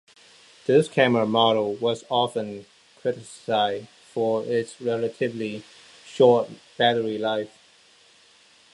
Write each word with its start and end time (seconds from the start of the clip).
This 0.65 0.87
camera 0.89 1.27
model 1.27 1.75
was 1.75 2.03
often 2.09 2.65
criticized 2.99 3.85
for 4.11 4.43
its 4.45 4.81
relatively 4.81 5.61
short 6.07 6.49
battery 6.75 7.19
life. 7.19 7.55